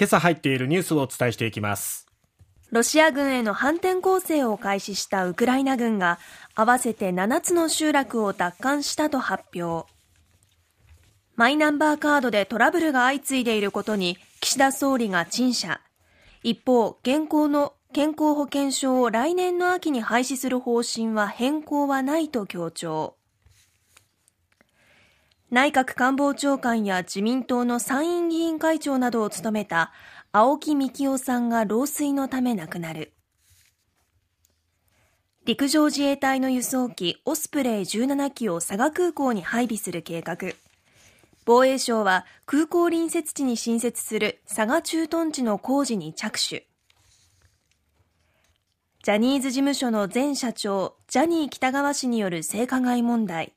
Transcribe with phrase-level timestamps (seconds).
[0.00, 2.06] 今朝入っているニュースをお伝えしていきます。
[2.70, 6.18] ロシア軍への反転攻勢を開始したウクライナ軍が
[6.54, 9.86] 合わせて7つの集落を奪還したと発表。
[11.36, 15.82] マイナンバーカードでトラブルが相次いでいることに岸田総理が陳謝。
[16.42, 23.19] 一方現行の健康保険証を来年の秋に廃止する方針は変更はないと強調。
[25.50, 29.92] 内閣官房長官や自民党の参院議員会長などを務めた
[30.30, 33.12] 青木幹雄さんが老衰のため亡くなる。
[35.44, 40.36] 陸上自衛隊の輸送機オスプレイ17機を佐賀空港に配備する計画。
[41.44, 46.68] 防衛省は空港隣接地に新設する佐賀駐屯地の工事に着手。
[49.02, 53.54] ジャニーズ事務所の前社長、ジャニー喜多川氏による性加害問題。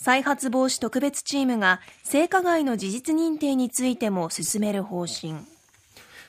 [0.00, 5.34] 再発防止特別チームが性加害の事実認定についても進める方針。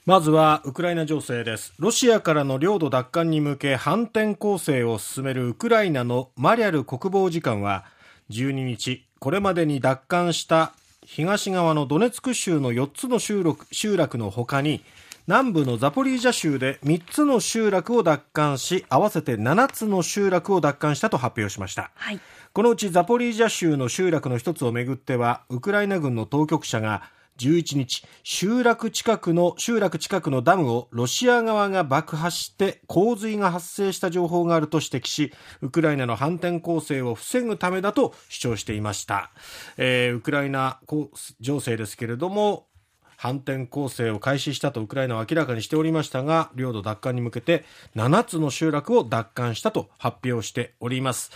[0.06, 1.74] まずはウクライナ情勢です。
[1.78, 7.86] ロシアからの領土奪還に向け反転攻勢を進めるウクライナのマリャル国防次官は
[8.32, 10.74] 12日これまでに奪還した
[11.06, 14.84] 東側のドネツク州の4つの集落集落のほかに
[15.30, 22.20] 南部のザポリージャ州で3つの集落を奪還し合わせて7つの集落を奪還したと発表しました、はい、
[22.52, 27.04] このうちザポリージャ州の集落の一つをめぐってはウクライナ軍の当局者が
[27.38, 39.30] 11日集落近くの集落近くのダムをロシア側が爆破して洪水が発生した情報があると指摘しウクライナの反転攻勢を防ぐためだと主張していました、
[39.78, 40.80] えー、ウクライナ
[41.40, 42.66] 情勢ですけれども
[43.20, 47.66] 反転攻勢を開始したとウクライナは明らかにしておりましたが領土奪還に向けて
[47.98, 51.30] 7つの集落を奪還したと発表しております。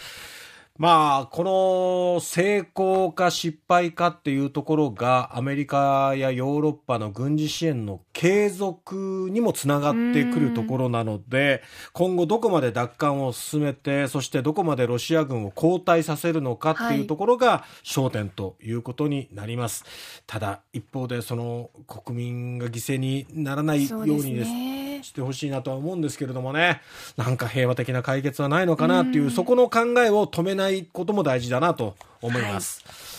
[0.79, 24.82] まあ、この成功か失敗かっていうところがアメリカやヨーロッパの軍事支援の継続にもつながってくるところなので今後どこまで奪還を進めてそしてどこまでロシア軍を後退させるのかっていうところが焦点ということになります、はい、ただ一方でその国民が犠牲にならないようにですね。
[25.03, 26.81] してほしいなとは思うんですけれどもね。
[27.17, 32.81] なんか平和的な解決はないのかなっていうそこの考えを止めないことも大事だなと思います。
[32.85, 33.13] はい。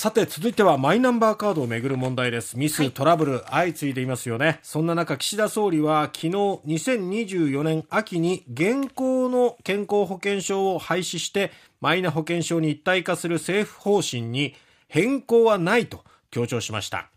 [0.00, 2.56] さて続いてはマイナンバーカードをめぐる問題です。
[2.56, 4.60] ミス、トラブル相次いでいますよね。
[4.62, 14.54] そんな中岸田総理は昨日2024年秋に現行の健康保険証を廃止してマイナ保険証に一体化する政府方針に
[14.88, 17.10] 変更はないと強調しました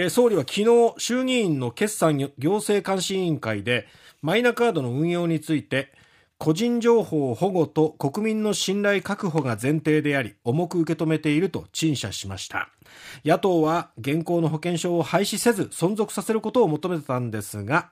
[0.00, 3.88] え総理は昨日衆議院の決算行政監視委員会で
[4.22, 5.92] マイナカードの運用について
[6.38, 12.68] 個人情報保護と国民の信頼確保が前提であり重く受け止めていると陳謝しました。
[13.24, 17.90] 野党は現行の保険証を廃止せず存続させることを求めてたんですが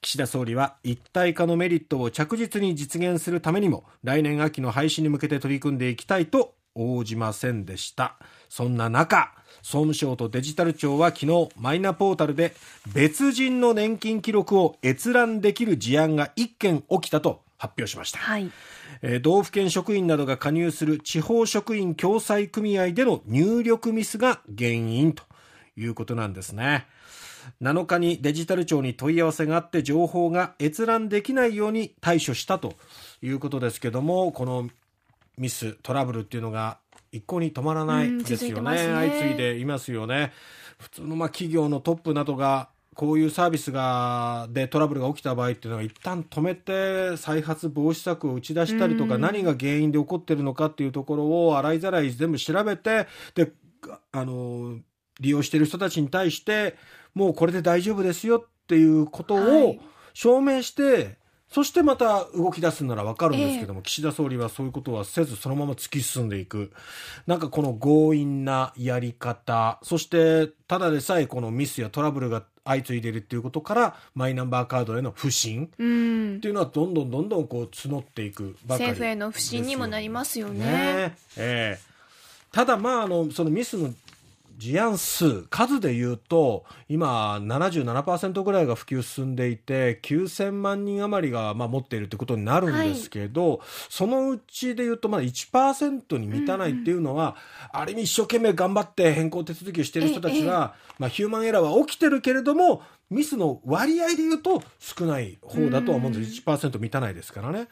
[0.00, 8.16] 岸田総理は一体化のメリットを着実に実現するためにも来年秋の廃止に向けて取り組んでいきたいと応じませんでした。
[8.48, 9.32] そんな中
[9.62, 12.54] 総務省とデジタル庁は昨日マイナポータルで
[12.94, 18.50] 別人の年金記録を閲覧できる事案が1件起きたと発表しました、はい、
[19.02, 25.24] えー、道府県職員などが加入する地方職員共済組合での入力ミスが原因と
[25.76, 26.86] いうことなんですね。
[27.62, 32.74] 7日にデジタル庁に問い合わせがあって情報が閲覧できないように対処したと
[33.22, 34.68] いうことですけどもこの
[35.38, 36.78] ミストラブルっていうのが
[37.12, 38.70] 一向に止まらないですよね。
[38.72, 40.32] ね、相次いでいますよね。
[40.78, 53.52] 普通のまあ企業のトップなどがこういうサービスがでトラブルが起きた場合っていうのは一旦止めて再発防止策を打ち出したりとか、何が原因で起こってるのかっていうところを洗いざらい全部調べてで
[54.12, 54.78] あの
[55.20, 56.76] 利用している人たちに対して
[57.14, 59.76] もうこれで大丈夫ですよっていうことを
[60.14, 61.18] 証明して、
[61.48, 66.72] そしてまた動き出すなら分かるんですけども、えー、岸田総理はそういうことはせずそのまま突き進んでいく。
[67.26, 80.64] なんかこの強引なやり方そしてただでさえこのミスやトラブルが相次いでいるっていうことからマイナンバーカードへの不信っていうのはどんどんどんどんこう募っていくばかり、政府への不信にもなりますよね。
[80.64, 81.16] ね。
[81.36, 83.94] えー、ただまああのそのミスの
[84.56, 106.42] 事案数、数で言うと、今、77%ぐらいが普及進んでいて、9000万人余りが、まあ、持っているということになるんですけど、はい、そのうちで言うと、まだ1%に満たないっていうのは、うんうん、ある意味一生懸命頑張って変更手続きをしている人たちが、まあ、ヒューマンエラーは起きてるけれども、ミスの割合で言うと少ない方だとは思うんです。
[106.42, 107.68] 1%満たないですからね。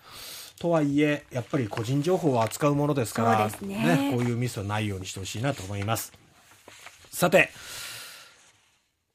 [0.60, 6.23] とはいえ、やっぱり個人情報を扱うものですから、ね、ね、こういうミスはないようにしてほしいなと思います。
[7.10, 7.50] さて、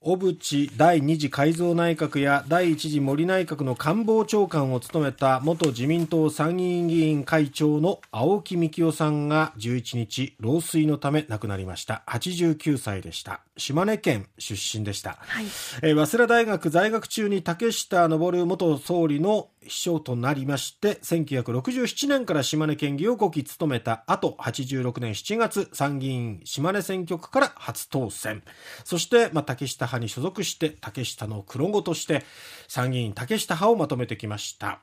[0.01, 12.03] 小渕第2次改造内閣や第1次森内閣の官房長官を務めた元自民党参議院議員会長の青木幹雄さんが11日老衰のため亡くなりました。
[12.07, 13.41] 89歳でした。
[13.59, 15.45] 島根県出身でした、はい、
[15.83, 28.41] えー、早稲田大学在学中に竹下登元総理の秘書となりまして1967年から島根県議を5期務めた後86年7月参議院島根選挙区から初当選。
[28.83, 32.23] そして、まあ、竹下派に所属して竹下の黒子として
[32.69, 34.79] 参議院竹下派をまとめてきました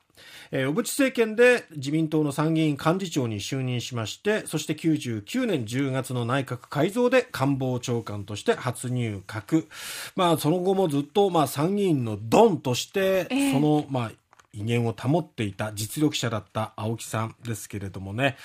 [0.51, 9.67] えー、小渕政権で自民党の参議院幹事長に就任しましてそして99年10月の内閣改造で官房長官として初入閣、
[10.15, 14.13] まあ、その後もずっと、まあ、参議院のドンとして、えー、その、まあ、
[14.53, 18.37] 威厳を保っていた実力者だった青木さんですけれどもね、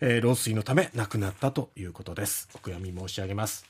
[0.00, 2.48] えー、老衰のため亡くなったということです。
[2.54, 3.66] お悔やみ申し上げます。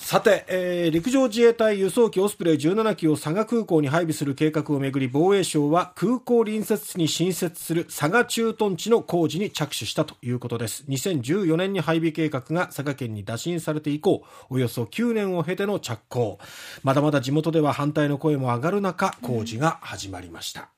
[0.00, 10.84] さて、えー、陸上自衛隊輸送機オスプレイ17機を佐賀空港に配備する計画をめぐり防衛省は空港隣接地に新設する佐賀駐屯地の工事に着手したということです。
[10.88, 16.38] 2014年に配備計画が佐賀県に打診されて以降およそ9年を経ての着工。
[16.82, 20.70] まだまだ地元では反対の声も上がる中工事が始まりました、